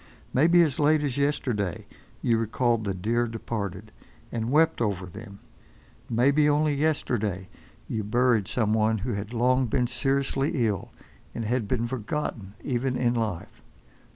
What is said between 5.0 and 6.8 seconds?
them. Maybe only